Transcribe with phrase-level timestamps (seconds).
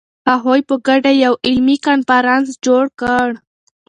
[0.29, 3.27] هغوی په ګډه یو علمي کنفرانس جوړ کړ.